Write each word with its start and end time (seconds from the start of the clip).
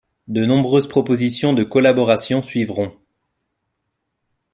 De 0.27 0.47
nombreuses 0.47 0.87
propositions 0.87 1.53
de 1.53 1.63
collaborations 1.63 2.41
suivront. 2.41 2.91